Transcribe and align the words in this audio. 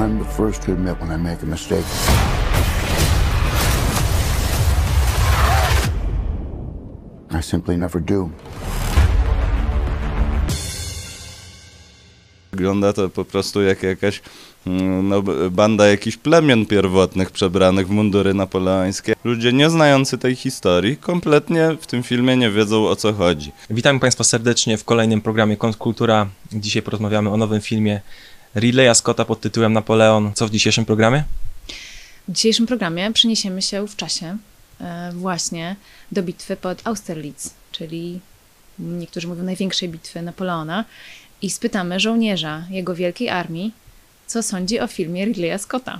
I'm 0.00 0.18
the 0.18 0.24
first 0.24 0.62
to 0.62 0.72
admit 0.72 0.94
when 1.00 1.20
I 1.20 1.22
make 1.22 1.42
a 1.42 1.46
mistake. 1.46 1.84
I 7.38 7.42
simply 7.42 7.76
never 7.76 8.02
do. 8.02 8.30
Wygląda 12.52 12.92
to 12.92 13.08
po 13.08 13.24
prostu 13.24 13.62
jak 13.62 13.82
jakaś 13.82 14.22
mm, 14.66 15.08
no, 15.08 15.22
banda 15.50 15.86
jakichś 15.86 16.16
plemion 16.16 16.66
pierwotnych 16.66 17.30
przebranych 17.30 17.88
w 17.88 17.90
mundury 17.90 18.34
napoleońskie. 18.34 19.14
Ludzie 19.24 19.52
nie 19.52 19.70
znający 19.70 20.18
tej 20.18 20.36
historii 20.36 20.96
kompletnie 20.96 21.76
w 21.80 21.86
tym 21.86 22.02
filmie 22.02 22.36
nie 22.36 22.50
wiedzą 22.50 22.86
o 22.86 22.96
co 22.96 23.12
chodzi. 23.12 23.52
Witamy 23.70 24.00
Państwa 24.00 24.24
serdecznie 24.24 24.78
w 24.78 24.84
kolejnym 24.84 25.20
programie 25.20 25.56
Kontrkultura. 25.56 26.26
Dzisiaj 26.52 26.82
porozmawiamy 26.82 27.30
o 27.30 27.36
nowym 27.36 27.60
filmie 27.60 28.00
Ridleya 28.54 28.94
Scotta 28.94 29.24
pod 29.24 29.40
tytułem 29.40 29.72
Napoleon. 29.72 30.32
Co 30.34 30.46
w 30.46 30.50
dzisiejszym 30.50 30.84
programie? 30.84 31.24
W 32.28 32.32
dzisiejszym 32.32 32.66
programie 32.66 33.12
przeniesiemy 33.12 33.62
się 33.62 33.88
w 33.88 33.96
czasie 33.96 34.38
e, 34.80 35.12
właśnie 35.12 35.76
do 36.12 36.22
bitwy 36.22 36.56
pod 36.56 36.86
Austerlitz, 36.86 37.50
czyli 37.72 38.20
niektórzy 38.78 39.28
mówią 39.28 39.42
największej 39.42 39.88
bitwy 39.88 40.22
Napoleona 40.22 40.84
i 41.42 41.50
spytamy 41.50 42.00
żołnierza 42.00 42.64
jego 42.70 42.94
wielkiej 42.94 43.28
armii, 43.28 43.72
co 44.26 44.42
sądzi 44.42 44.80
o 44.80 44.86
filmie 44.86 45.24
Ridleya 45.24 45.58
Scotta. 45.58 45.98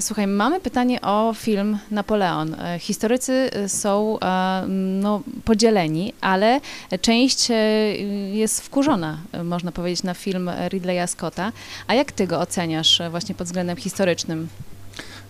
Słuchaj, 0.00 0.26
mamy 0.26 0.60
pytanie 0.60 1.00
o 1.00 1.34
film 1.36 1.78
Napoleon. 1.90 2.54
E, 2.54 2.78
Historycy 2.78 3.32
e, 3.32 3.68
są 3.68 4.18
e, 4.20 4.64
no, 4.68 5.22
podzieleni, 5.44 6.12
ale 6.20 6.60
część 7.00 7.48
jest 8.32 8.60
wkurzona, 8.60 9.18
można 9.44 9.72
powiedzieć, 9.72 10.02
na 10.02 10.14
film 10.14 10.50
Ridleya 10.68 11.08
Scotta. 11.08 11.52
A 11.86 11.94
jak 11.94 12.12
ty 12.12 12.26
go 12.26 12.40
oceniasz 12.40 13.02
właśnie 13.10 13.34
pod 13.34 13.46
względem 13.46 13.76
historycznym? 13.76 14.48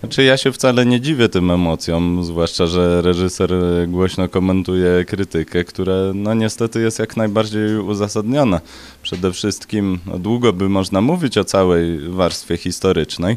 Znaczy 0.00 0.24
ja 0.24 0.36
się 0.36 0.52
wcale 0.52 0.86
nie 0.86 1.00
dziwię 1.00 1.28
tym 1.28 1.50
emocjom, 1.50 2.24
zwłaszcza, 2.24 2.66
że 2.66 3.02
reżyser 3.02 3.50
głośno 3.88 4.28
komentuje 4.28 5.04
krytykę, 5.04 5.64
która 5.64 5.94
no 6.14 6.34
niestety 6.34 6.80
jest 6.80 6.98
jak 6.98 7.16
najbardziej 7.16 7.76
uzasadniona. 7.76 8.60
Przede 9.02 9.32
wszystkim 9.32 9.98
no, 10.06 10.18
długo 10.18 10.52
by 10.52 10.68
można 10.68 11.00
mówić 11.00 11.38
o 11.38 11.44
całej 11.44 12.08
warstwie 12.08 12.56
historycznej, 12.56 13.36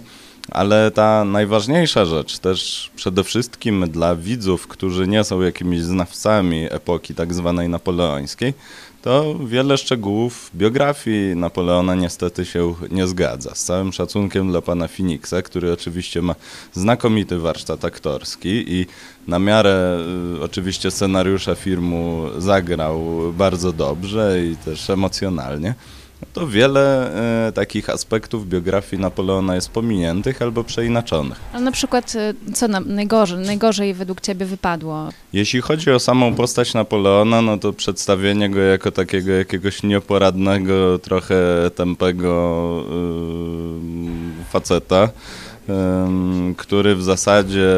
ale 0.51 0.91
ta 0.91 1.25
najważniejsza 1.25 2.05
rzecz 2.05 2.39
też 2.39 2.91
przede 2.95 3.23
wszystkim 3.23 3.89
dla 3.89 4.15
widzów, 4.15 4.67
którzy 4.67 5.07
nie 5.07 5.23
są 5.23 5.41
jakimiś 5.41 5.81
znawcami 5.81 6.67
epoki 6.69 7.15
tak 7.15 7.33
zwanej 7.33 7.69
napoleońskiej, 7.69 8.53
to 9.01 9.35
wiele 9.45 9.77
szczegółów 9.77 10.51
biografii 10.55 11.35
Napoleona 11.35 11.95
niestety 11.95 12.45
się 12.45 12.73
nie 12.91 13.07
zgadza. 13.07 13.55
Z 13.55 13.63
całym 13.63 13.93
szacunkiem 13.93 14.51
dla 14.51 14.61
pana 14.61 14.87
Phoenixa, 14.87 15.41
który 15.43 15.73
oczywiście 15.73 16.21
ma 16.21 16.35
znakomity 16.73 17.39
warsztat 17.39 17.85
aktorski 17.85 18.49
i 18.67 18.85
na 19.27 19.39
miarę 19.39 19.99
y, 20.37 20.43
oczywiście 20.43 20.91
scenariusza 20.91 21.55
filmu 21.55 22.25
zagrał 22.37 23.01
bardzo 23.33 23.73
dobrze 23.73 24.45
i 24.45 24.55
też 24.55 24.89
emocjonalnie. 24.89 25.73
No 26.21 26.27
to 26.33 26.47
wiele 26.47 27.11
y, 27.49 27.51
takich 27.51 27.89
aspektów 27.89 28.49
biografii 28.49 29.01
Napoleona 29.01 29.55
jest 29.55 29.69
pominiętych 29.69 30.41
albo 30.41 30.63
przeinaczonych. 30.63 31.39
A 31.53 31.59
na 31.59 31.71
przykład, 31.71 32.13
e, 32.15 32.53
co 32.53 32.67
nam 32.67 32.95
najgorzej, 32.95 33.37
najgorzej 33.37 33.93
według 33.93 34.21
ciebie 34.21 34.45
wypadło? 34.45 35.09
Jeśli 35.33 35.61
chodzi 35.61 35.91
o 35.91 35.99
samą 35.99 36.35
postać 36.35 36.73
Napoleona, 36.73 37.41
no 37.41 37.57
to 37.57 37.73
przedstawienie 37.73 38.49
go 38.49 38.59
jako 38.59 38.91
takiego 38.91 39.31
jakiegoś 39.31 39.83
nieporadnego, 39.83 40.99
trochę 40.99 41.35
tępego 41.75 42.83
yy, 42.89 44.45
faceta, 44.51 45.09
ym, 45.69 46.55
który 46.57 46.95
w 46.95 47.03
zasadzie 47.03 47.69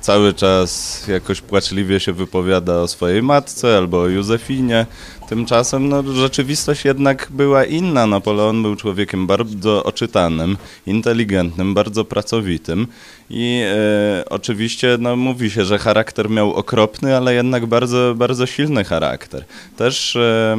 cały 0.00 0.34
czas 0.34 1.02
jakoś 1.08 1.40
płaczliwie 1.40 2.00
się 2.00 2.12
wypowiada 2.12 2.74
o 2.74 2.88
swojej 2.88 3.22
matce 3.22 3.76
albo 3.76 4.00
o 4.00 4.08
Józefinie. 4.08 4.86
Tymczasem 5.28 5.88
no, 5.88 6.02
rzeczywistość 6.02 6.84
jednak 6.84 7.28
była 7.30 7.64
inna. 7.64 8.06
Napoleon 8.06 8.62
był 8.62 8.76
człowiekiem 8.76 9.26
bardzo 9.26 9.84
oczytanym, 9.84 10.56
inteligentnym, 10.86 11.74
bardzo 11.74 12.04
pracowitym 12.04 12.86
i 13.30 13.62
e, 13.64 14.24
oczywiście 14.30 14.96
no, 15.00 15.16
mówi 15.16 15.50
się, 15.50 15.64
że 15.64 15.78
charakter 15.78 16.30
miał 16.30 16.54
okropny, 16.54 17.16
ale 17.16 17.34
jednak 17.34 17.66
bardzo, 17.66 18.14
bardzo 18.16 18.46
silny 18.46 18.84
charakter. 18.84 19.44
Też 19.76 20.16
e, 20.16 20.56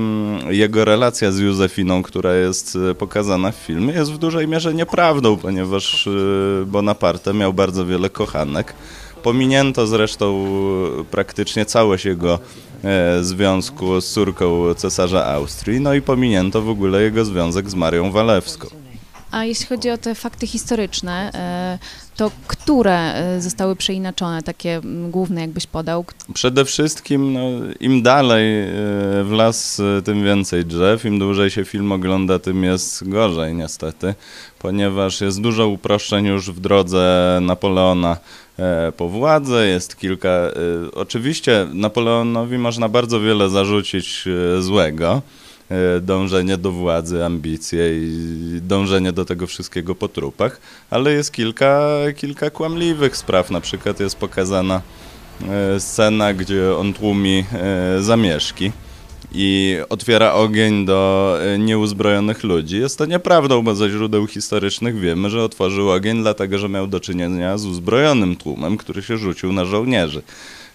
jego 0.50 0.85
relacja 0.85 1.31
z 1.31 1.40
Józefiną, 1.40 2.03
która 2.03 2.35
jest 2.35 2.78
e, 2.91 2.95
pokazana 2.95 3.51
w 3.51 3.56
filmie, 3.56 3.94
jest 3.94 4.12
w 4.12 4.18
dużej 4.18 4.47
mierze 4.47 4.74
nieprawdą, 4.74 5.38
ponieważ 5.38 6.07
e, 6.07 6.66
Bonaparte 6.66 7.34
miał 7.34 7.53
bardzo 7.53 7.85
wiele 7.85 8.09
kochanek. 8.09 8.74
Pominięto 9.24 9.88
zresztą 9.88 10.45
praktycznie 11.12 11.66
całość 11.66 12.06
jego 12.06 12.40
związku 13.21 14.01
z 14.01 14.13
córką 14.13 14.73
cesarza 14.73 15.25
Austrii, 15.25 15.79
no 15.79 15.94
i 15.94 16.01
pominięto 16.01 16.61
w 16.61 16.69
ogóle 16.69 17.01
jego 17.01 17.25
związek 17.25 17.69
z 17.69 17.75
Marią 17.75 18.11
Walewską. 18.11 18.67
A 19.31 19.45
jeśli 19.45 19.66
chodzi 19.66 19.89
o 19.89 19.97
te 19.97 20.16
fakty 20.16 20.47
historyczne, 20.47 21.31
e, 21.33 21.79
to 22.16 22.31
które 22.47 23.13
e, 23.13 23.41
zostały 23.41 23.75
przeinaczone, 23.75 24.44
takie 24.44 24.81
główne 25.09 25.41
jakbyś 25.41 25.67
podał? 25.67 26.05
Przede 26.33 26.66
wszystkim 26.66 27.33
no, 27.33 27.39
im 27.79 28.01
dalej 28.01 28.61
e, 28.61 28.67
w 29.23 29.31
las, 29.31 29.79
e, 29.79 30.01
tym 30.01 30.23
więcej 30.23 30.65
drzew, 30.65 31.05
im 31.05 31.19
dłużej 31.19 31.51
się 31.51 31.65
film 31.65 31.91
ogląda, 31.91 32.39
tym 32.39 32.63
jest 32.63 33.09
gorzej 33.09 33.55
niestety, 33.55 34.15
ponieważ 34.59 35.21
jest 35.21 35.41
dużo 35.41 35.67
uproszczeń 35.67 36.25
już 36.25 36.51
w 36.51 36.59
drodze 36.59 37.39
Napoleona 37.41 38.11
e, 38.11 38.43
po 38.97 39.09
władzę, 39.09 39.68
jest 39.68 39.97
kilka... 39.97 40.30
e, 40.30 40.52
Oczywiście 40.94 41.68
Napoleonowi 41.74 42.58
można 42.58 42.90
bardzo 42.90 43.19
wiele 43.19 43.50
zarzucić 43.50 44.25
e, 44.58 44.62
złego, 44.62 45.22
e, 45.69 46.00
dążenie 46.00 46.58
do 46.58 46.72
władzy, 46.72 47.25
ambicje 47.25 47.97
i 47.97 48.59
dążenie 48.62 49.12
do 49.12 49.25
tego 49.25 49.47
wszystkiego 49.47 49.96
po 49.96 50.08
trupach, 50.08 50.59
ale 50.90 51.13
jest 51.13 51.31
kilka, 51.31 51.88
kilka 52.16 52.50
kłamliwych 52.50 53.18
spraw. 53.18 53.52
Na 53.52 53.62
przykład 53.62 54.00
jest 54.00 54.16
pokazana 54.16 54.81
e, 55.50 55.80
scena, 55.80 56.34
gdzie 56.34 56.75
on 56.78 56.94
tłumi 56.94 57.46
e, 57.53 58.02
zamieszki 58.02 58.72
i 59.31 59.78
otwiera 59.89 60.34
ogień 60.34 60.85
do 60.85 61.38
e, 61.41 61.59
nieuzbrojonych 61.59 62.44
ludzi. 62.44 62.79
Jest 62.79 62.97
to 62.97 63.06
nieprawdą, 63.06 63.61
bo 63.61 63.75
ze 63.75 63.89
źródeł 63.89 64.28
historycznych 64.28 65.00
wiemy, 65.00 65.29
że 65.29 65.44
otworzył 65.44 65.91
ogień 65.91 66.22
dlatego, 66.22 66.57
że 66.57 66.69
miał 66.69 66.88
do 66.88 67.00
czynienia 67.00 67.57
z 67.57 67.66
uzbrojonym 67.66 68.35
tłumem, 68.35 68.78
który 68.78 69.03
się 69.03 69.17
rzucił 69.17 69.53
na 69.53 69.66
żołnierzy. 69.66 70.22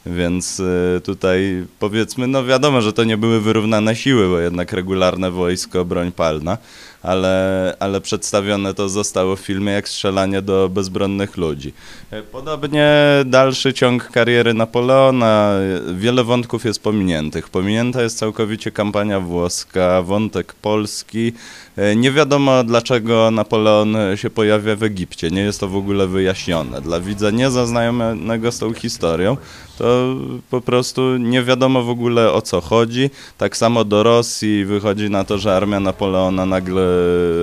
Więc 0.07 0.61
e, 0.61 1.01
tutaj 1.01 1.65
powiedzmy, 1.79 2.27
no 2.27 2.45
wiadomo, 2.45 2.81
że 2.81 2.93
to 2.93 3.05
nie 3.05 3.17
były 3.17 3.41
wyrównane 3.41 3.97
siły, 3.97 4.29
bo 4.29 4.39
jednak 4.39 4.73
regularne 4.73 5.31
wojsko, 5.31 5.85
broń 5.85 6.13
palna, 6.13 6.59
ale, 7.03 7.77
ale 7.81 8.01
przedstawione 8.01 8.75
to 8.75 8.89
zostało 8.89 9.37
w 9.37 9.41
filmie 9.41 9.73
jak 9.73 9.89
strzelanie 9.89 10.43
do 10.43 10.69
bezbronnych 10.69 11.37
ludzi. 11.37 11.73
E, 12.11 12.23
Podobnie 12.23 12.89
dalszy 13.27 13.75
ciąg 13.75 14.11
kariery 14.11 14.55
Napoleona, 14.55 15.53
e, 15.91 15.95
wiele 15.95 16.25
wątków 16.25 16.65
jest 16.65 16.83
pominiętych. 16.83 17.49
Pominięta 17.49 18.03
jest 18.03 18.19
całkowicie 18.19 18.71
kampania 18.71 19.21
włoska, 19.21 20.03
wątek 20.03 20.55
polski. 20.55 21.33
E, 21.77 21.97
Nie 21.97 22.13
wiadomo 22.13 22.65
dlaczego 22.65 23.31
Napoleon 23.31 23.97
się 24.15 24.31
pojawia 24.31 24.77
w 24.77 24.83
Egipcie, 24.83 25.31
nie 25.31 25.41
jest 25.41 25.61
to 25.61 25.69
w 25.69 25.77
ogóle 25.77 26.07
wyjaśnione. 26.07 26.81
Dla 26.81 27.01
widza 27.01 27.31
niezaznajomego 27.31 28.53
z 28.53 28.59
tą 28.59 28.73
historią 28.73 29.37
to 29.79 30.17
po 30.51 30.61
prostu 30.61 31.17
nie 31.17 31.43
wiadomo 31.43 31.83
w 31.83 31.91
ogóle 31.91 32.33
o 32.33 32.43
co 32.43 32.61
chodzi. 32.61 33.11
Tak 33.39 33.57
samo 33.57 33.85
do 33.85 34.03
Rosji 34.03 34.65
wychodzi 34.65 35.11
na 35.11 35.25
to, 35.25 35.39
że 35.39 35.57
armia 35.57 35.81
Napoleona 35.81 36.47
nagle 36.47 36.83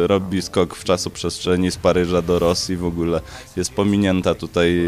robi 0.07 0.41
skok 0.41 0.75
w 0.75 0.83
czasoprzestrzeni 0.83 1.71
z 1.71 1.77
Paryża 1.77 2.21
do 2.21 2.39
Rosji. 2.39 2.77
W 2.77 2.85
ogóle 2.85 3.21
jest 3.57 3.73
pominięta 3.73 4.35
tutaj 4.35 4.79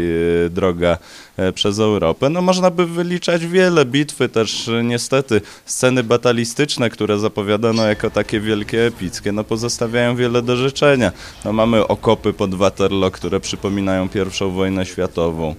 e, 0.46 0.50
droga 0.50 0.98
e, 1.36 1.52
przez 1.52 1.78
Europę. 1.78 2.30
No 2.30 2.42
można 2.42 2.70
by 2.70 2.86
wyliczać 2.86 3.46
wiele 3.46 3.84
bitwy, 3.84 4.28
też 4.28 4.68
e, 4.68 4.84
niestety 4.84 5.40
sceny 5.64 6.02
batalistyczne, 6.02 6.90
które 6.90 7.18
zapowiadano 7.18 7.86
jako 7.86 8.10
takie 8.10 8.40
wielkie 8.40 8.86
epickie, 8.86 9.32
no 9.32 9.44
pozostawiają 9.44 10.16
wiele 10.16 10.42
do 10.42 10.56
życzenia. 10.56 11.12
No 11.44 11.52
mamy 11.52 11.86
okopy 11.86 12.32
pod 12.32 12.54
Waterloo, 12.54 13.10
które 13.10 13.40
przypominają 13.40 14.08
pierwszą 14.08 14.50
wojnę 14.50 14.86
światową. 14.86 15.54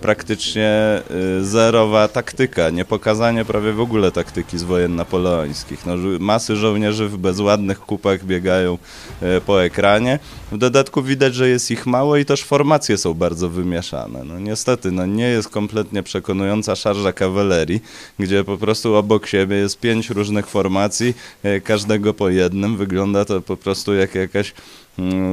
Praktycznie 0.00 1.02
zerowa 1.42 2.08
taktyka, 2.08 2.70
nie 2.70 2.84
pokazanie 2.84 3.44
prawie 3.44 3.72
w 3.72 3.80
ogóle 3.80 4.12
taktyki 4.12 4.58
z 4.58 4.62
wojen 4.62 4.96
napoleońskich. 4.96 5.86
No, 5.86 5.94
masy 6.20 6.56
żołnierzy 6.56 7.08
w 7.08 7.16
bezładnych 7.16 7.80
kupach 7.80 8.24
biegają 8.24 8.78
e, 9.22 9.40
po 9.40 9.64
ekranie. 9.64 10.18
W 10.52 10.58
dodatku 10.58 11.02
widać, 11.02 11.34
że 11.34 11.48
jest 11.48 11.70
ich 11.70 11.86
mało 11.86 12.16
i 12.16 12.24
też 12.24 12.44
formacje 12.44 12.98
są 12.98 13.14
bardzo 13.14 13.48
wymieszane. 13.48 14.24
No 14.24 14.38
niestety, 14.38 14.90
no 14.90 15.06
nie 15.06 15.28
jest 15.28 15.48
kompletnie 15.48 16.02
przekonująca 16.02 16.76
szarża 16.76 17.12
kawalerii, 17.12 17.82
gdzie 18.18 18.44
po 18.44 18.58
prostu 18.58 18.94
obok 18.94 19.26
siebie 19.26 19.56
jest 19.56 19.80
pięć 19.80 20.10
różnych 20.10 20.46
formacji, 20.46 21.14
e, 21.42 21.60
każdego 21.60 22.14
po 22.14 22.28
jednym. 22.28 22.76
Wygląda 22.76 23.24
to 23.24 23.40
po 23.40 23.56
prostu 23.56 23.94
jak 23.94 24.14
jakaś 24.14 24.54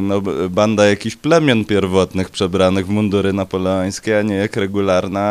no, 0.01 0.21
b- 0.21 0.49
banda 0.49 0.85
jakichś 0.85 1.15
plemion 1.15 1.65
pierwotnych 1.65 2.29
przebranych 2.29 2.87
w 2.87 2.89
mundury 2.89 3.33
napoleońskie, 3.33 4.19
a 4.19 4.21
nie 4.21 4.35
jak 4.35 4.55
regularna 4.55 5.21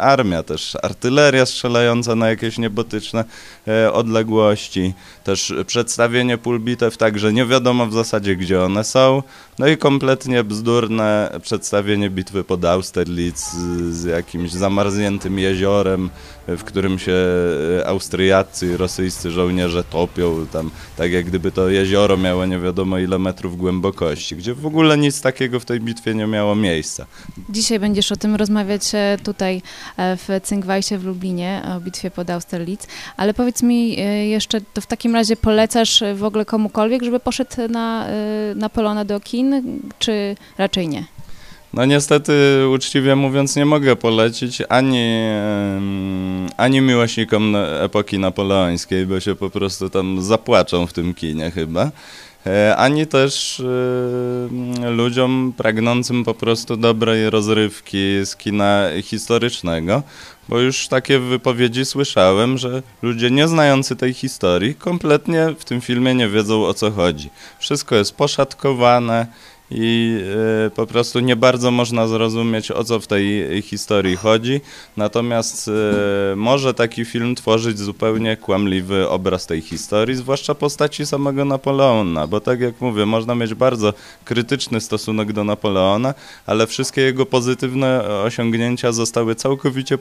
armia. 0.00 0.42
Też 0.42 0.76
artyleria 0.82 1.46
strzelająca 1.46 2.14
na 2.14 2.28
jakieś 2.28 2.58
niebotyczne 2.58 3.24
e, 3.68 3.92
odległości. 3.92 4.94
Też 5.26 5.54
przedstawienie 5.66 6.38
pól 6.38 6.60
bitew 6.60 6.96
tak, 6.96 7.18
że 7.18 7.32
nie 7.32 7.46
wiadomo 7.46 7.86
w 7.86 7.92
zasadzie 7.92 8.36
gdzie 8.36 8.62
one 8.62 8.84
są. 8.84 9.22
No 9.58 9.66
i 9.66 9.76
kompletnie 9.76 10.44
bzdurne 10.44 11.30
przedstawienie 11.42 12.10
bitwy 12.10 12.44
pod 12.44 12.64
Austerlitz 12.64 13.52
z, 13.90 14.04
jakimś 14.04 14.52
zamarzniętym 14.52 15.38
jeziorem, 15.38 16.10
w 16.46 16.64
którym 16.64 16.98
się 16.98 17.12
e, 17.78 17.86
Austriacy 17.86 18.66
i 18.66 18.76
rosyjscy 18.76 19.30
żołnierze 19.30 19.84
topią 19.84 20.46
tam, 20.52 20.70
tak 20.96 21.12
jak 21.12 21.24
gdyby 21.24 21.52
to 21.52 21.68
jezioro 21.68 22.16
miało 22.16 22.46
nie 22.46 22.58
wiadomo 22.58 22.98
ile 22.98 23.18
metrów 23.18 23.56
głębokości, 23.56 24.36
gdzie 24.36 24.54
w 24.54 24.66
ogóle 24.66 24.98
nic 24.98 25.20
takiego 25.20 25.60
w 25.60 25.64
tej 25.64 25.80
bitwie 25.80 26.14
nie 26.14 26.26
miało 26.26 26.54
miejsca. 26.54 27.06
Dzisiaj 27.48 27.80
będziesz 27.80 28.12
o 28.12 28.16
tym 28.16 28.34
rozmawiać 28.34 28.82
e, 28.94 29.18
tutaj 29.22 29.62
e, 29.96 30.16
w 30.16 30.28
Cynkwajsie 30.42 30.98
w 30.98 31.04
Lublinie, 31.04 31.62
o 31.76 31.80
bitwie 31.80 32.10
pod 32.10 32.30
Austerlitz, 32.30 32.86
ale 33.16 33.34
powiedz 33.34 33.62
mi 33.62 33.96
jeszcze, 34.30 34.60
to 34.60 34.80
w 34.80 34.86
takim 34.86 35.15
razie 35.16 35.36
polecasz 35.36 36.02
w 36.14 36.24
ogóle 36.24 36.44
komukolwiek, 36.44 37.02
żeby 37.02 37.20
poszedł 37.20 37.56
na, 37.68 38.06
e, 38.08 38.54
na 38.54 38.68
Polona 38.68 39.04
do 39.04 39.20
kin, 39.20 39.62
czy 39.98 40.36
raczej 40.58 40.88
nie? 40.88 41.04
No 41.72 41.84
niestety, 41.84 42.32
uczciwie 42.72 43.16
mówiąc, 43.16 43.56
nie 43.56 43.64
mogę 43.64 43.96
polecić 43.96 44.62
ani, 44.68 45.08
ani 46.56 46.80
miłośnikom 46.80 47.56
epoki 47.56 48.18
napoleońskiej, 48.18 49.06
bo 49.06 49.20
się 49.20 49.34
po 49.34 49.50
prostu 49.50 49.90
tam 49.90 50.22
zapłaczą 50.22 50.86
w 50.86 50.92
tym 50.92 51.14
kinie 51.14 51.50
chyba, 51.50 51.90
ani 52.76 53.06
też 53.06 53.60
e, 53.60 54.90
ludziom 54.90 55.52
pragnącym 55.56 56.24
po 56.24 56.34
prostu 56.34 56.76
dobrej 56.76 57.30
rozrywki 57.30 57.98
z 58.24 58.36
kina 58.36 58.84
historycznego, 59.02 60.02
bo 60.48 60.60
już 60.60 60.88
takie 60.88 61.18
wypowiedzi 61.18 61.84
słyszałem, 61.84 62.58
że 62.58 62.82
ludzie 63.02 63.30
nie 63.30 63.48
znający 63.48 63.96
tej 63.96 64.14
historii 64.14 64.74
kompletnie 64.74 65.54
w 65.58 65.64
tym 65.64 65.80
filmie 65.80 66.14
nie 66.14 66.28
wiedzą 66.28 66.64
o 66.66 66.74
co 66.74 66.90
chodzi. 66.90 67.30
Wszystko 67.58 67.94
jest 67.94 68.14
poszatkowane, 68.14 69.26
i 69.70 70.20
e, 70.66 70.70
po 70.70 70.86
prostu 70.86 71.20
nie 71.20 71.36
bardzo 71.36 71.70
można 71.70 72.08
zrozumieć, 72.08 72.70
o 72.70 72.84
co 72.84 73.00
w 73.00 73.06
tej 73.06 73.62
historii 73.62 74.16
chodzi. 74.16 74.60
Natomiast 74.96 75.68
e, 75.68 76.36
może 76.36 76.74
taki 76.74 77.04
film 77.04 77.34
tworzyć 77.34 77.78
zupełnie 77.78 78.36
kłamliwy 78.36 79.08
obraz 79.08 79.46
tej 79.46 79.60
historii, 79.60 80.16
zwłaszcza 80.16 80.54
postaci 80.54 81.06
samego 81.06 81.44
Napoleona, 81.44 82.26
bo 82.26 82.40
tak 82.40 82.60
jak 82.60 82.80
mówię, 82.80 83.06
można 83.06 83.34
mieć 83.34 83.54
bardzo 83.54 83.94
krytyczny 84.24 84.80
stosunek 84.80 85.32
do 85.32 85.44
Napoleona, 85.44 86.14
ale 86.46 86.66
wszystkie 86.66 87.00
jego 87.00 87.26
pozytywne 87.26 88.04
osiągnięcia 88.04 88.92
zostały 88.92 89.34
całkowicie 89.34 89.98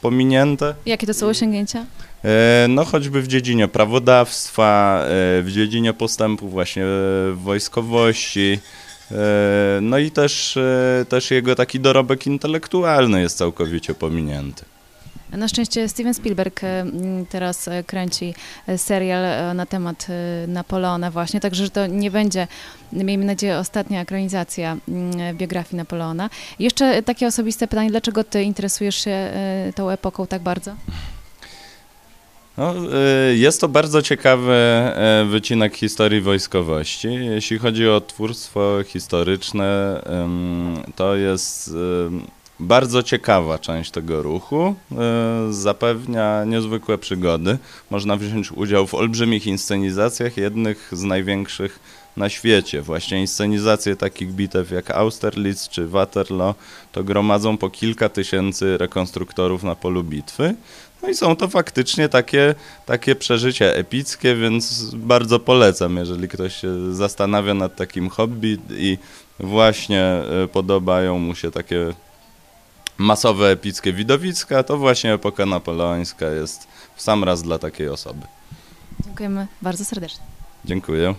pominięte. 0.00 0.74
Jakie 0.86 1.06
to 1.06 1.14
są 1.14 1.26
osiągnięcia? 1.26 1.84
E, 2.24 2.66
No 2.68 2.84
choćby 2.84 3.22
w 3.22 3.28
dziedzinie 3.28 3.68
prawodawstwa, 3.68 5.00
w 5.42 5.48
dziedzinie 5.50 5.92
postępu 5.92 6.48
właśnie 6.48 6.82
w 6.86 7.38
wojskowości. 7.42 8.58
E, 9.12 9.78
No 9.82 9.98
i 9.98 10.10
też, 10.10 10.56
e, 10.56 11.04
też 11.08 11.30
jego 11.30 11.54
taki 11.54 11.80
dorobek 11.80 12.26
intelektualny 12.26 13.20
jest 13.20 13.38
całkowicie 13.38 13.94
pominięty. 13.94 14.64
Na 15.32 15.48
szczęście 15.48 15.88
Steven 15.88 16.14
Spielberg 16.14 16.64
e, 16.64 16.84
teraz 17.28 17.68
kręci 17.86 18.34
serial 18.76 19.56
na 19.56 19.66
temat 19.66 20.06
Napoleona 20.48 21.10
właśnie, 21.10 21.40
także 21.40 21.64
że 21.64 21.70
to 21.70 21.86
nie 21.86 22.10
będzie, 22.10 22.48
miejmy 22.92 23.24
nadzieję, 23.24 23.58
ostatnia 23.58 24.00
ekranizacja 24.00 24.76
biografii 25.34 25.76
Napoleona. 25.76 26.30
Jeszcze 26.58 27.02
takie 27.02 27.26
osobiste 27.26 27.68
pytanie, 27.68 27.90
dlaczego 27.90 28.24
ty 28.24 28.42
interesujesz 28.42 29.04
się 29.04 29.30
tą 29.74 29.90
epoką 29.90 30.26
tak 30.26 30.42
bardzo? 30.42 30.74
No, 32.56 32.74
y, 33.30 33.36
jest 33.36 33.60
to 33.60 33.68
bardzo 33.68 34.02
ciekawy 34.02 34.52
e, 34.52 35.26
wycinek 35.30 35.76
historii 35.76 36.20
wojskowości. 36.20 37.08
Jeśli 37.08 37.58
chodzi 37.58 37.88
o 37.88 38.00
twórstwo 38.00 38.78
historyczne, 38.86 40.02
to 40.96 41.16
jest 41.16 41.68
ym, 41.68 42.26
bardzo 42.60 43.02
ciekawa 43.02 43.58
część 43.58 43.90
tego 43.90 44.22
ruchu. 44.22 44.74
Y, 45.48 45.52
Zapewnia 45.52 46.44
niezwykłe 46.44 46.98
przygody. 46.98 47.58
Można 47.90 48.16
wziąć 48.16 48.52
udział 48.52 48.86
w 48.86 48.94
olbrzymich 48.94 49.46
inscenizacjach, 49.46 50.36
jednych 50.36 50.88
z 50.92 51.02
największych 51.02 51.80
na 52.16 52.28
świecie. 52.28 52.82
Właśnie 52.82 53.20
inscenizacje 53.20 53.96
takich 53.96 54.32
bitew 54.32 54.70
jak 54.70 54.90
Austerlitz 54.90 55.68
czy 55.68 55.88
Waterloo 55.88 56.54
to 56.92 57.04
gromadzą 57.04 57.56
po 57.56 57.70
kilka 57.70 58.08
tysięcy 58.08 58.78
rekonstruktorów 58.78 59.62
na 59.62 59.76
polu 59.76 60.04
bitwy. 60.04 60.54
No 61.06 61.12
i 61.12 61.14
są 61.14 61.36
to 61.36 61.48
faktycznie 61.48 62.08
takie, 62.08 62.54
takie 62.86 63.14
przeżycia 63.14 63.64
epickie, 63.64 64.36
więc 64.36 64.94
bardzo 64.94 65.40
polecam, 65.40 65.96
jeżeli 65.96 66.28
ktoś 66.28 66.56
się 66.56 66.94
zastanawia 66.94 67.54
nad 67.54 67.76
takim 67.76 68.08
hobby 68.08 68.58
i 68.70 68.98
właśnie 69.40 70.02
e, 70.02 70.48
podobają 70.48 71.18
mu 71.18 71.34
się 71.34 71.50
takie 71.50 71.94
masowe, 72.98 73.50
epickie 73.50 73.92
widowiska, 73.92 74.62
to 74.62 74.76
właśnie 74.76 75.14
epoka 75.14 75.46
napoleońska 75.46 76.26
jest 76.26 76.68
w 76.96 77.02
sam 77.02 77.24
raz 77.24 77.42
dla 77.42 77.58
takiej 77.58 77.88
osoby. 77.88 78.26
Dziękujemy 79.04 79.46
bardzo 79.62 79.84
serdecznie. 79.84 80.24
Dziękuję. 80.64 81.14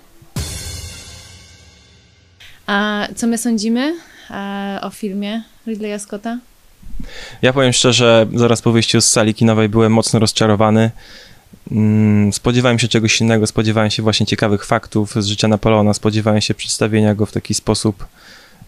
A 2.65 3.07
co 3.15 3.27
my 3.27 3.37
sądzimy 3.37 3.95
e, 4.29 4.79
o 4.81 4.89
filmie 4.89 5.43
Ridleya 5.67 5.99
Scotta? 5.99 6.37
Ja 7.41 7.53
powiem 7.53 7.73
szczerze, 7.73 8.27
zaraz 8.35 8.61
po 8.61 8.71
wyjściu 8.71 9.01
z 9.01 9.09
sali 9.09 9.33
kinowej 9.33 9.69
byłem 9.69 9.93
mocno 9.93 10.19
rozczarowany. 10.19 10.91
Mm, 11.71 12.33
Spodziewałem 12.33 12.79
się 12.79 12.87
czegoś 12.87 13.21
innego, 13.21 13.47
spodziewałem 13.47 13.89
się 13.91 14.03
właśnie 14.03 14.25
ciekawych 14.25 14.65
faktów 14.65 15.13
z 15.15 15.25
życia 15.25 15.47
Napoleona, 15.47 15.93
spodziewałem 15.93 16.41
się 16.41 16.53
przedstawienia 16.53 17.15
go 17.15 17.25
w 17.25 17.31
taki 17.31 17.53
sposób 17.53 18.05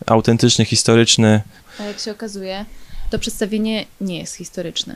autentyczny, 0.05 0.65
historyczny. 0.65 1.41
A 1.79 1.83
jak 1.83 1.99
się 1.99 2.11
okazuje, 2.11 2.65
to 3.09 3.19
przedstawienie 3.19 3.85
nie 4.01 4.19
jest 4.19 4.35
historyczne. 4.35 4.95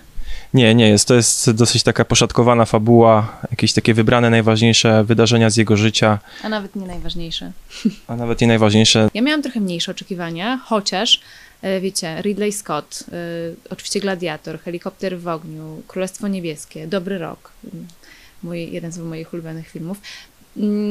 Nie, 0.54 0.76
nie 0.76 0.90
jest. 0.90 1.08
To 1.08 1.14
jest 1.14 1.52
dosyć 1.52 1.84
taka 1.84 2.06
poszatkowana 2.06 2.66
fabuła, 2.66 3.38
jakieś 3.52 3.74
takie 3.74 3.94
wybrane 3.94 4.30
najważniejsze 4.30 5.04
wydarzenia 5.04 5.50
z 5.50 5.58
jego 5.58 5.78
życia, 5.78 6.20
A 6.44 6.50
nawet 6.50 6.76
nie 6.76 6.88
najważniejsze. 6.88 7.52
a 8.08 8.16
nawet 8.16 8.42
nie 8.42 8.48
najważniejsze. 8.48 9.10
Ja 9.14 9.22
miałam 9.22 9.42
trochę 9.42 9.60
mniejsze 9.60 9.92
oczekiwania, 9.92 10.58
chociaż 10.66 11.20
wiecie, 11.82 12.22
Ridley 12.22 12.52
Scott, 12.52 13.04
e, 13.12 13.16
oczywiście 13.70 14.00
Gladiator, 14.00 14.60
Helikopter 14.60 15.20
w 15.20 15.28
ogniu, 15.28 15.82
Królestwo 15.88 16.28
Niebieskie, 16.28 16.88
Dobry 16.88 17.18
Rok, 17.18 17.52
mój, 18.44 18.72
jeden 18.72 18.92
z 18.92 18.98
moich 18.98 19.34
ulubionych 19.34 19.70
filmów, 19.70 19.98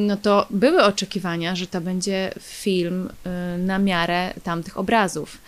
no 0.07 0.17
to 0.17 0.47
były 0.50 0.85
oczekiwania, 0.85 1.57
że 1.57 1.67
to 1.67 1.81
będzie 1.81 2.35
film 2.41 3.11
e, 3.25 3.59
na 3.59 3.79
miarę 3.79 4.35
tamtych 4.45 4.79
obrazów. 4.79 5.38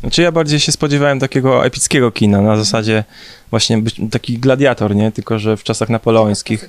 Znaczy 0.00 0.22
ja 0.22 0.32
bardziej 0.32 0.60
się 0.60 0.72
spodziewałem 0.72 1.20
takiego 1.20 1.66
epickiego 1.66 2.12
kina, 2.12 2.42
na 2.42 2.56
zasadzie 2.56 3.04
właśnie 3.50 3.78
być, 3.78 3.96
taki 4.10 4.38
gladiator, 4.38 4.96
nie? 4.96 5.12
Tylko, 5.12 5.38
że 5.38 5.56
w 5.56 5.62
czasach 5.62 5.88
napoleońskich 5.88 6.68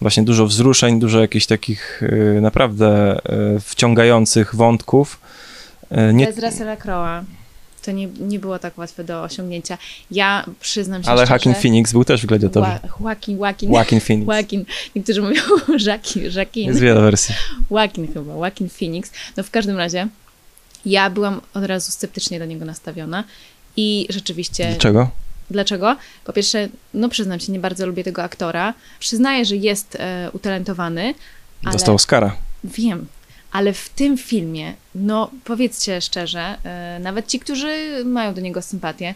właśnie 0.00 0.22
dużo 0.22 0.46
wzruszeń, 0.46 1.00
dużo 1.00 1.20
jakichś 1.20 1.46
takich 1.46 2.02
y, 2.02 2.38
naprawdę 2.40 3.18
y, 3.56 3.60
wciągających 3.60 4.54
wątków. 4.54 5.20
Y, 5.92 6.14
nie, 6.14 6.26
Bez 6.26 6.38
Russella 6.38 6.76
Crowe'a 6.76 7.24
to 7.84 7.92
nie, 7.92 8.06
nie 8.06 8.38
było 8.38 8.58
tak 8.58 8.78
łatwe 8.78 9.04
do 9.04 9.22
osiągnięcia. 9.22 9.78
Ja 10.10 10.46
przyznam 10.60 11.04
się 11.04 11.10
ale. 11.10 11.26
Joaquin 11.30 11.54
Phoenix 11.54 11.92
był 11.92 12.04
też 12.04 12.22
w 12.22 12.26
Gladiatorze. 12.26 12.80
Joaquin, 13.00 13.38
Joaquin, 13.38 13.72
Joaquin 13.72 14.00
Phoenix. 14.00 14.28
Joaquin. 14.28 14.64
Niektórzy 14.96 15.22
mówią 15.22 15.42
Jacquin, 15.86 16.22
Jacquin. 16.36 16.66
Jest 16.66 16.80
wiele 16.80 17.00
wersji. 17.00 17.34
Joaquin 17.70 18.12
chyba, 18.12 18.34
Joaquin 18.34 18.68
Phoenix. 18.68 19.10
No 19.36 19.42
w 19.42 19.50
każdym 19.50 19.76
razie 19.76 20.08
ja 20.86 21.10
byłam 21.10 21.40
od 21.54 21.64
razu 21.64 21.92
sceptycznie 21.92 22.38
do 22.38 22.44
niego 22.44 22.64
nastawiona 22.64 23.24
i 23.76 24.06
rzeczywiście... 24.10 24.68
Dlaczego? 24.68 25.10
Dlaczego? 25.50 25.96
Po 26.24 26.32
pierwsze, 26.32 26.68
no 26.94 27.08
przyznam 27.08 27.40
się, 27.40 27.52
nie 27.52 27.58
bardzo 27.58 27.86
lubię 27.86 28.04
tego 28.04 28.22
aktora. 28.22 28.74
Przyznaję, 29.00 29.44
że 29.44 29.56
jest 29.56 29.96
e, 30.00 30.30
utalentowany, 30.32 31.14
ale... 31.64 31.72
Dostał 31.72 31.94
Oscara. 31.94 32.36
Wiem, 32.64 33.06
ale 33.54 33.72
w 33.72 33.88
tym 33.88 34.18
filmie, 34.18 34.74
no 34.94 35.30
powiedzcie 35.44 36.00
szczerze, 36.00 36.56
e, 36.64 36.98
nawet 37.02 37.26
ci, 37.26 37.40
którzy 37.40 38.02
mają 38.04 38.34
do 38.34 38.40
niego 38.40 38.62
sympatię, 38.62 39.14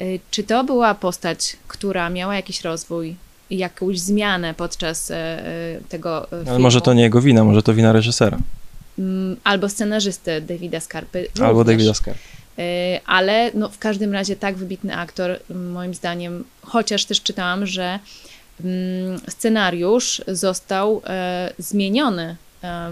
Y, 0.00 0.20
Czy 0.30 0.42
to 0.42 0.64
była 0.64 0.94
postać, 0.94 1.56
która 1.68 2.10
miała 2.10 2.36
jakiś 2.36 2.60
rozwój, 2.60 3.16
jakąś 3.50 4.00
zmianę 4.00 4.54
podczas 4.54 5.10
e, 5.10 5.16
e, 5.16 5.80
tego 5.88 6.24
e, 6.24 6.28
filmu? 6.28 6.50
Ale 6.50 6.58
może 6.58 6.80
to 6.80 6.94
nie 6.94 7.02
jego 7.02 7.20
wina, 7.20 7.44
może 7.44 7.62
to 7.62 7.74
wina 7.74 7.92
reżysera. 7.92 8.38
Mm, 8.98 9.36
Albo 9.44 9.68
scenarzysty 9.68 10.40
Davida 10.40 10.80
Skarpy. 10.80 11.28
Albo. 11.42 11.64
Davida 11.64 11.94
Scar. 11.94 12.14
Y, 12.14 12.62
Ale 13.06 13.50
no, 13.54 13.68
w 13.68 13.78
każdym 13.78 14.12
razie 14.12 14.36
tak 14.36 14.56
wybitny 14.56 14.96
aktor, 14.96 15.40
moim 15.50 15.94
zdaniem, 15.94 16.44
chociaż 16.62 17.04
też 17.04 17.22
czytałam, 17.22 17.66
że 17.66 17.98
mm, 18.64 19.20
scenariusz 19.28 20.22
został 20.28 21.02
e, 21.06 21.52
zmieniony 21.58 22.22
e, 22.22 22.36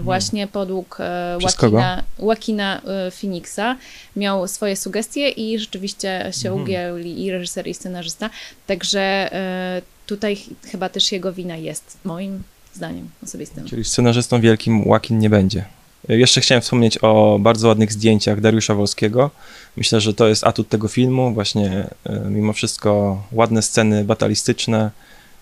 właśnie 0.01 0.47
podług 0.47 0.97
e, 0.99 1.35
Przez 1.39 1.55
Joaquina, 1.61 2.03
Joaquina 2.19 2.81
e, 2.81 3.11
Phoenixa. 3.11 3.75
Miał 4.15 4.47
swoje 4.47 4.75
sugestie 4.75 5.29
i 5.29 5.59
rzeczywiście 5.59 6.31
się 6.41 6.49
Mhm. 6.49 6.61
ugięli 6.63 7.23
i 7.23 7.31
reżyser, 7.31 7.67
i 7.67 7.73
scenarzysta. 7.73 8.29
Także 8.67 8.99
e, 9.33 9.81
tutaj 10.05 10.35
ch- 10.35 10.69
chyba 10.71 10.89
też 10.89 11.11
jego 11.11 11.33
wina 11.33 11.55
jest, 11.57 11.97
moim 12.03 12.43
zdaniem 12.73 13.09
osobistym. 13.23 13.65
Czyli 13.65 13.83
scenarzystą 13.85 14.41
wielkim 14.41 14.87
Łakin 14.87 15.19
nie 15.19 15.29
będzie. 15.29 15.65
Jeszcze 16.09 16.41
chciałem 16.41 16.61
wspomnieć 16.61 16.97
o 17.01 17.37
bardzo 17.41 17.67
ładnych 17.67 17.93
zdjęciach 17.93 18.41
Dariusza 18.41 18.75
Wolskiego. 18.75 19.31
Myślę, 19.77 20.01
że 20.01 20.13
to 20.13 20.27
jest 20.27 20.43
atut 20.43 20.69
tego 20.69 20.87
filmu. 20.87 21.33
Właśnie 21.33 21.87
mimo 22.29 22.53
wszystko 22.53 23.23
ładne 23.31 23.61
sceny 23.61 24.03
batalistyczne. 24.03 24.91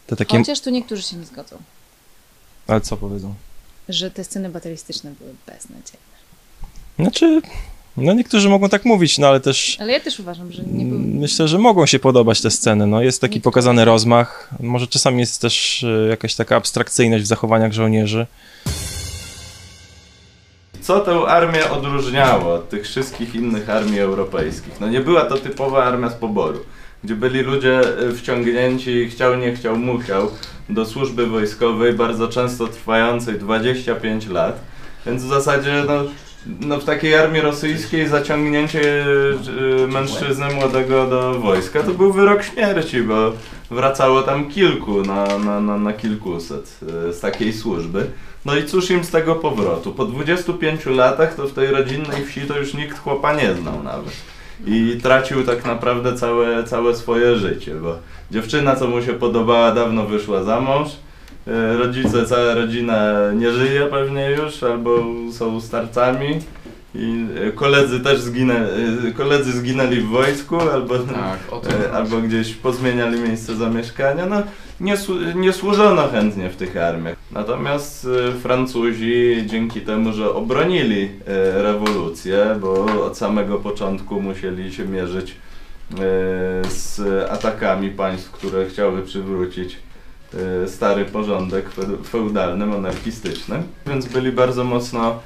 Te 0.08 0.15
takie... 0.15 0.38
Chociaż 0.38 0.62
tu 0.62 0.70
niektórzy 0.70 1.01
się 1.03 1.15
nie 1.18 1.25
zgodzą, 1.25 1.56
Ale 2.68 2.82
co 2.82 2.98
powiedzą? 2.98 3.34
Że 3.89 4.11
te 4.11 4.23
sceny 4.23 4.49
batalistyczne 4.49 5.11
były 5.19 5.31
beznadziejne. 5.47 6.03
Znaczy, 6.99 7.41
no 7.97 8.13
niektórzy 8.13 8.49
mogą 8.49 8.69
tak 8.69 8.85
mówić, 8.85 9.17
no 9.17 9.27
ale 9.27 9.39
też 9.39 9.77
Ale 9.79 9.93
ja 9.93 9.99
też 9.99 10.19
uważam, 10.19 10.51
że 10.51 10.63
nie 10.63 10.85
były. 10.85 10.99
myślę, 10.99 11.47
że 11.47 11.57
mogą 11.57 11.85
się 11.85 11.99
podobać 11.99 12.41
te 12.41 12.51
sceny. 12.51 12.87
No 12.87 13.01
jest 13.01 13.21
taki 13.21 13.35
Niektóre. 13.35 13.51
pokazany 13.51 13.85
rozmach. 13.85 14.49
Może 14.59 14.87
czasami 14.87 15.19
jest 15.19 15.41
też 15.41 15.83
y, 15.83 16.07
jakaś 16.09 16.35
taka 16.35 16.55
abstrakcyjność 16.55 17.23
w 17.23 17.27
zachowaniach 17.27 17.73
żołnierzy. 17.73 18.27
Co 20.81 20.99
tę 20.99 21.11
armię 21.27 21.69
odróżniało 21.71 22.53
od 22.53 22.69
tych 22.69 22.83
wszystkich 22.83 23.35
innych 23.35 23.69
armii 23.69 23.99
europejskich? 23.99 24.79
No 24.79 24.87
nie 24.89 24.99
była 24.99 25.25
to 25.25 25.37
typowa 25.37 25.83
armia 25.83 26.09
z 26.09 26.13
poboru, 26.13 26.59
gdzie 27.03 27.15
byli 27.15 27.41
ludzie 27.41 27.79
e, 27.79 28.12
wciągnięci, 28.12 29.10
chciał 29.10 29.36
nie 29.36 29.53
chciał, 29.53 29.77
musiał, 29.77 30.31
do 30.69 30.86
służby 30.86 31.27
wojskowej, 31.27 31.93
bardzo 31.93 32.27
często 32.27 32.67
trwającej 32.67 33.39
25 33.39 34.27
lat. 34.27 34.60
Więc 35.05 35.24
w 35.24 35.27
zasadzie 35.27 35.83
no, 35.88 36.03
no 36.60 36.79
w 36.79 36.86
takiej 36.86 37.15
armii 37.15 37.41
rosyjskiej 37.41 38.07
zaciągnięcie 38.07 39.05
e, 39.83 39.88
mężczyzny 39.88 40.45
młodego 40.53 41.07
do 41.07 41.39
wojska 41.39 41.83
to 41.83 41.91
był 41.91 42.13
wyrok 42.13 42.43
śmierci, 42.43 43.01
bo 43.01 43.31
wracało 43.72 44.22
tam 44.22 44.50
kilku 44.50 45.01
na, 45.01 45.38
na, 45.38 45.60
na, 45.60 45.77
na 45.77 45.93
kilkuset 45.93 46.79
z 47.12 47.19
takiej 47.19 47.53
służby. 47.53 48.05
No 48.45 48.55
i 48.55 48.65
cóż 48.65 48.89
im 48.89 49.03
z 49.03 49.10
tego 49.10 49.36
powrotu? 49.36 49.93
Po 49.93 50.05
25 50.05 50.86
latach 50.86 51.36
to 51.36 51.48
w 51.48 51.53
tej 51.53 51.67
rodzinnej 51.67 52.25
wsi 52.25 52.41
to 52.41 52.57
już 52.57 52.74
nikt 52.74 53.00
chłopa 53.00 53.33
nie 53.33 53.55
znał 53.55 53.83
nawet. 53.83 54.32
I 54.65 55.00
tracił 55.03 55.43
tak 55.43 55.65
naprawdę 55.65 56.15
całe, 56.15 56.63
całe 56.63 56.95
swoje 56.95 57.36
życie, 57.36 57.75
bo 57.75 57.98
dziewczyna, 58.31 58.75
co 58.75 58.88
mu 58.88 59.01
się 59.01 59.13
podobała, 59.13 59.72
dawno 59.72 60.05
wyszła 60.05 60.43
za 60.43 60.62
mąż. 60.62 60.89
E, 61.48 61.77
Rodzice, 61.77 62.25
cała 62.25 62.53
rodzina 62.53 63.13
nie 63.36 63.51
żyje 63.51 63.86
pewnie 63.86 64.31
już, 64.31 64.63
albo 64.63 65.05
są 65.31 65.62
starcami. 65.62 66.39
I 66.95 67.25
e, 67.47 67.51
koledzy 67.51 68.00
też 68.00 68.21
zginę, 68.21 68.67
e, 69.09 69.12
koledzy 69.12 69.51
zginęli 69.51 70.00
w 70.01 70.07
wojsku, 70.07 70.59
albo, 70.59 71.00
Tak, 71.00 71.39
e, 71.85 71.91
albo 71.93 72.17
gdzieś 72.21 72.53
pozmieniali 72.53 73.19
miejsce 73.21 73.55
zamieszkania. 73.55 74.25
No, 74.25 74.43
nie, 74.79 74.95
nie 75.35 75.53
służono 75.53 76.07
chętnie 76.07 76.50
w 76.50 76.55
tych 76.55 76.77
armiach. 76.77 77.15
Natomiast 77.31 78.07
Francuzi 78.41 79.43
dzięki 79.45 79.81
temu, 79.81 80.13
że 80.13 80.33
obronili 80.33 81.09
rewolucję, 81.55 82.57
bo 82.62 82.85
od 83.05 83.17
samego 83.17 83.57
początku 83.59 84.21
musieli 84.21 84.73
się 84.73 84.85
mierzyć 84.85 85.35
z 86.69 87.00
atakami 87.31 87.89
państw, 87.89 88.31
które 88.31 88.65
chciały 88.65 89.01
przywrócić 89.01 89.77
stary 90.67 91.05
porządek 91.05 91.69
fe- 91.69 92.03
feudalny, 92.09 92.65
monarchistyczny, 92.65 93.63
więc 93.88 94.05
byli 94.05 94.31
bardzo 94.31 94.63
mocno 94.63 95.19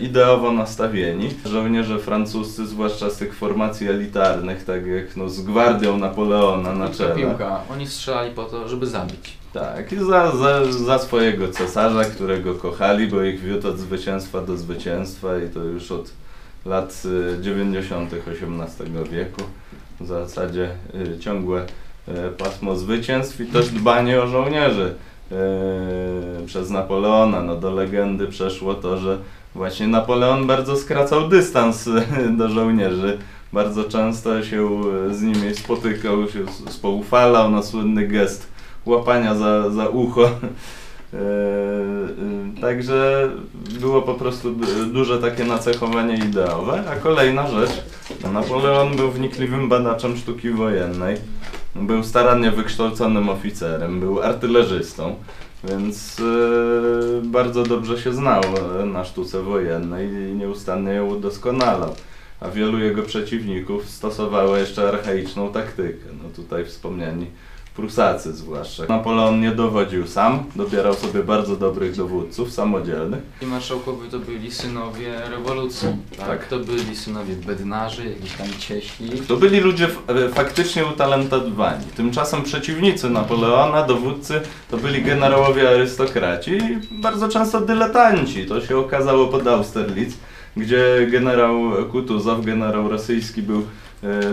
ideowo 0.00 0.52
nastawieni. 0.52 1.30
Żołnierze 1.44 1.98
francuscy, 1.98 2.66
zwłaszcza 2.66 3.10
z 3.10 3.16
tych 3.16 3.34
formacji 3.34 3.88
elitarnych, 3.88 4.64
tak 4.64 4.86
jak 4.86 5.16
no, 5.16 5.28
z 5.28 5.40
gwardią 5.40 5.98
Napoleona 5.98 6.74
na 6.74 6.88
czele. 6.88 7.14
piłka. 7.14 7.60
Oni 7.72 7.86
strzelali 7.86 8.34
po 8.34 8.44
to, 8.44 8.68
żeby 8.68 8.86
zabić. 8.86 9.36
Tak, 9.52 9.92
i 9.92 9.98
za, 9.98 10.36
za, 10.36 10.72
za 10.72 10.98
swojego 10.98 11.48
cesarza, 11.48 12.04
którego 12.04 12.54
kochali, 12.54 13.06
bo 13.06 13.22
ich 13.22 13.40
wiódł 13.40 13.68
od 13.68 13.78
zwycięstwa 13.78 14.40
do 14.40 14.56
zwycięstwa 14.56 15.38
i 15.38 15.48
to 15.48 15.64
już 15.64 15.92
od 15.92 16.10
lat 16.66 17.02
y, 17.38 17.42
90. 17.42 18.12
XVIII 18.12 19.10
wieku. 19.10 19.42
W 20.00 20.06
zasadzie 20.06 20.70
y, 20.94 21.18
ciągłe 21.18 21.62
y, 21.62 22.12
pasmo 22.38 22.76
zwycięstw 22.76 23.40
i 23.40 23.46
też 23.46 23.68
dbanie 23.68 24.22
o 24.22 24.26
żołnierzy 24.26 24.94
y, 25.32 26.46
przez 26.46 26.70
Napoleona. 26.70 27.42
No, 27.42 27.56
do 27.56 27.70
legendy 27.70 28.26
przeszło 28.26 28.74
to, 28.74 28.98
że 28.98 29.18
właśnie 29.54 29.86
Napoleon 29.86 30.46
bardzo 30.46 30.76
skracał 30.76 31.28
dystans 31.28 31.86
y, 31.86 32.02
do 32.38 32.48
żołnierzy. 32.48 33.18
Bardzo 33.52 33.84
często 33.84 34.42
się 34.42 34.80
y, 35.10 35.14
z 35.14 35.22
nimi 35.22 35.54
spotykał, 35.54 36.28
się 36.28 36.44
spoufalał 36.68 37.50
na 37.50 37.62
słynny 37.62 38.08
gest 38.08 38.48
łapania 38.86 39.34
za, 39.34 39.70
za 39.70 39.88
ucho. 39.88 40.30
Także 42.60 43.30
było 43.80 44.02
po 44.02 44.14
prostu 44.14 44.52
du- 44.52 44.86
duże 44.86 45.18
takie 45.18 45.44
nacechowanie 45.44 46.16
ideowe. 46.16 46.84
A 46.92 46.96
kolejna 46.96 47.48
rzecz, 47.48 47.70
Napoleon 48.32 48.96
był 48.96 49.10
wnikliwym 49.10 49.68
badaczem 49.68 50.16
sztuki 50.16 50.50
wojennej. 50.50 51.16
Był 51.80 52.04
starannie 52.04 52.50
wykształconym 52.50 53.28
oficerem, 53.28 54.00
był 54.00 54.22
artylerzystą, 54.22 55.16
więc 55.64 56.20
e, 56.20 57.22
bardzo 57.22 57.62
dobrze 57.62 57.98
się 57.98 58.12
znał 58.12 58.42
e, 58.80 58.86
na 58.86 59.04
sztuce 59.04 59.42
wojennej 59.42 60.08
i 60.08 60.34
nieustannie 60.34 60.92
ją 60.92 61.06
udoskonalał. 61.06 61.94
A 62.40 62.48
wielu 62.48 62.78
jego 62.78 63.02
przeciwników 63.02 63.88
stosowało 63.90 64.56
jeszcze 64.56 64.88
archaiczną 64.88 65.52
taktykę. 65.52 66.04
No 66.22 66.28
tutaj 66.36 66.64
wspomniani 66.64 67.26
Prusacy 67.76 68.32
zwłaszcza. 68.32 68.82
Napoleon 68.88 69.40
nie 69.40 69.50
dowodził 69.50 70.06
sam, 70.06 70.44
dobierał 70.56 70.94
sobie 70.94 71.22
bardzo 71.22 71.56
dobrych 71.56 71.96
dowódców 71.96 72.52
samodzielnych. 72.52 73.22
I 73.42 73.46
marszałkowie 73.46 74.08
to 74.10 74.18
byli 74.18 74.50
synowie 74.50 75.20
rewolucji. 75.30 75.88
Tak? 76.18 76.26
Tak. 76.26 76.46
To 76.46 76.58
byli 76.58 76.96
synowie 76.96 77.34
bednarzy, 77.34 78.08
jakiś 78.08 78.32
tam 78.32 78.46
cieśli. 78.58 79.20
To 79.20 79.36
byli 79.36 79.60
ludzie 79.60 79.88
e, 80.08 80.28
faktycznie 80.28 80.86
utalentowani. 80.86 81.84
Tymczasem 81.96 82.42
przeciwnicy 82.42 83.10
Napoleona, 83.10 83.82
dowódcy, 83.82 84.40
to 84.70 84.76
byli 84.76 85.02
generałowie 85.02 85.68
arystokraci 85.70 86.50
i 86.50 87.00
bardzo 87.02 87.28
często 87.28 87.60
dyletanci. 87.60 88.46
To 88.46 88.60
się 88.60 88.78
okazało 88.78 89.26
pod 89.26 89.46
Austerlitz, 89.46 90.14
gdzie 90.56 91.06
generał 91.10 91.54
Kutuzow, 91.92 92.44
generał 92.44 92.88
rosyjski 92.88 93.42
był 93.42 93.62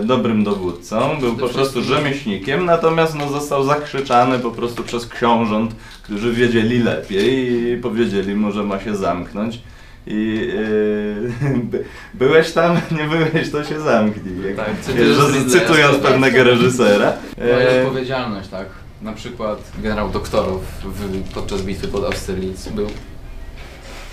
dobrym 0.04 0.44
dowódcą, 0.44 1.20
był 1.20 1.36
po 1.36 1.48
prostu 1.48 1.82
rzemieślnikiem, 1.82 2.64
natomiast 2.64 3.14
no, 3.14 3.28
został 3.28 3.64
zakrzyczany 3.64 4.38
po 4.38 4.50
prostu 4.50 4.82
przez 4.82 5.06
książąt, 5.06 5.74
którzy 6.02 6.32
wiedzieli 6.32 6.78
lepiej 6.78 7.62
i 7.72 7.76
powiedzieli 7.76 8.34
mu, 8.34 8.52
że 8.52 8.62
ma 8.62 8.80
się 8.80 8.96
zamknąć. 8.96 9.60
I 10.06 10.50
e, 11.44 11.58
by, 11.70 11.84
byłeś 12.14 12.52
tam, 12.52 12.76
nie 12.98 13.04
byłeś, 13.08 13.50
to 13.50 13.64
się 13.64 13.80
zamknij. 13.80 14.34
Jak, 14.46 14.56
Tak, 14.56 14.80
cytując 14.80 15.52
cytując 15.52 15.94
Scotta. 15.96 16.08
pewnego 16.08 16.44
reżysera. 16.44 17.12
Moja 17.38 17.58
E, 17.58 17.82
odpowiedzialność, 17.86 18.48
tak. 18.48 18.66
Na 19.02 19.12
przykład 19.12 19.72
generał 19.82 20.10
Doktorow 20.10 20.60
w, 20.84 21.32
podczas 21.34 21.62
bitwy 21.62 21.88
pod 21.88 22.04
Austerlitz 22.04 22.68
był 22.68 22.86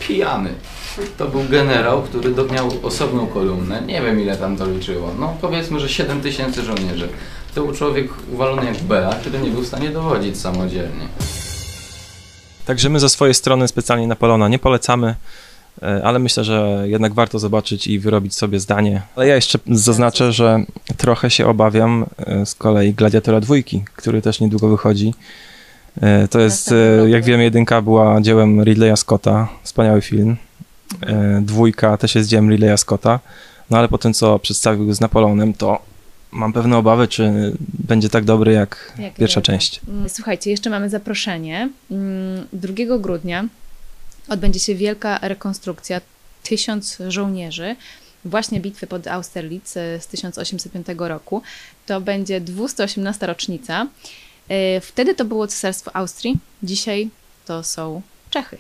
pijany. 0.08 0.50
To 1.18 1.28
był 1.28 1.44
generał, 1.50 2.02
który 2.02 2.34
miał 2.52 2.72
osobną 2.84 3.28
kolumnę. 3.28 3.82
Nie 3.82 4.02
wiem 4.02 4.20
ile 4.20 4.38
tam 4.38 4.58
to 4.58 4.66
liczyło. 4.66 5.12
No 5.20 5.38
powiedzmy, 5.42 5.80
że 5.80 5.90
7 5.90 6.22
tysięcy 6.22 6.64
żołnierzy. 6.64 7.10
To 7.56 7.62
był 7.62 7.74
człowiek 7.74 8.08
uwalony 8.34 8.66
jak 8.66 8.78
bela, 8.84 9.16
który 9.16 9.40
nie 9.40 9.50
był 9.50 9.62
w 9.62 9.68
stanie 9.68 9.90
dowodzić 9.90 10.40
samodzielnie. 10.40 11.08
Także 12.66 12.90
my 12.90 13.00
ze 13.00 13.10
swojej 13.10 13.34
strony 13.34 13.68
specjalnie 13.68 14.08
Napoleona 14.08 14.48
nie 14.48 14.60
polecamy, 14.60 15.16
e, 15.82 16.02
ale 16.04 16.20
myślę, 16.20 16.44
że 16.44 16.84
jednak 16.86 17.14
warto 17.14 17.40
zobaczyć 17.40 17.88
i 17.88 18.00
wyrobić 18.00 18.36
sobie 18.36 18.60
zdanie. 18.60 19.02
Ale 19.16 19.28
ja 19.28 19.36
jeszcze 19.36 19.60
zaznaczę, 19.68 20.32
że 20.32 20.64
trochę 20.98 21.30
się 21.30 21.48
obawiam 21.48 22.06
e, 22.18 22.46
z 22.46 22.56
kolei 22.56 22.94
Gladiatora 22.94 23.40
dwójki, 23.40 23.84
który 23.96 24.22
też 24.22 24.40
niedługo 24.40 24.70
wychodzi. 24.70 25.14
E, 26.02 26.28
To 26.28 26.40
jest, 26.40 26.72
e, 26.72 27.10
jak 27.10 27.24
wiem, 27.24 27.42
jedynka 27.42 27.82
była 27.82 28.22
dziełem 28.22 28.64
Ridleya 28.64 28.98
Scotta, 28.98 29.50
wspaniały 29.64 30.02
film. 30.02 30.38
E, 31.02 31.42
Dwójka 31.46 31.98
też 31.98 32.16
jest 32.16 32.30
dziełem 32.30 32.50
Ridleya 32.52 32.78
Scotta, 32.78 33.20
no 33.70 33.78
ale 33.78 33.88
po 33.88 33.98
tym, 33.98 34.14
co 34.14 34.40
przedstawił 34.40 34.94
z 34.94 35.02
Napoleonem, 35.02 35.54
to 35.54 35.80
mam 36.32 36.54
pewne 36.54 36.78
obawy, 36.78 37.08
czy 37.08 37.32
będzie 37.60 38.10
tak 38.10 38.24
dobry 38.24 38.52
jak, 38.54 38.94
Jak 39.00 39.14
pierwsza 39.14 39.40
wielka. 39.42 39.52
część. 39.52 39.82
Mm, 39.88 40.10
Słuchajcie, 40.10 40.52
jeszcze 40.52 40.70
mamy 40.70 40.90
zaproszenie. 40.90 41.70
Mm, 41.92 42.48
2 42.54 42.98
grudnia 43.00 43.46
odbędzie 44.30 44.60
się 44.60 44.76
wielka 44.76 45.20
rekonstrukcja 45.22 46.02
tysiąc 46.44 46.98
żołnierzy 47.08 47.76
właśnie 48.26 48.60
bitwy 48.60 48.88
pod 48.88 49.08
Austerlitz 49.08 49.70
z 50.00 50.08
1805 50.08 50.88
roku. 50.98 51.42
To 51.86 52.02
będzie 52.02 52.42
218 52.42 53.28
rocznica. 53.28 53.88
E, 54.52 54.82
Wtedy 54.82 55.16
to 55.16 55.26
było 55.26 55.48
Cesarstwo 55.48 55.96
Austrii, 55.96 56.38
dzisiaj 56.64 57.10
to 57.46 57.64
są 57.64 58.02
Czechy. 58.30 58.58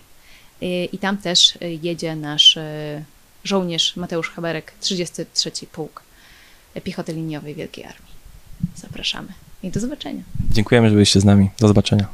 E, 0.61 0.85
I 0.85 0.97
tam 0.97 1.17
też 1.17 1.57
e, 1.61 1.73
jedzie 1.73 2.15
nasz 2.15 2.59
żołnierz 3.43 3.95
Mateusz 3.95 4.29
Haberek, 4.29 4.73
33 4.79 5.51
Pułk 5.71 6.03
Piechoty 6.83 7.13
Liniowej 7.13 7.55
Wielkiej 7.55 7.85
Armii. 7.85 8.11
Zapraszamy 8.75 9.27
i 9.63 9.71
do 9.71 9.79
zobaczenia. 9.79 10.23
Dziękujemy, 10.51 10.89
że 10.89 10.93
byliście 10.93 11.21
z 11.21 11.25
nami. 11.25 11.49
Do 11.59 11.67
zobaczenia. 11.67 12.07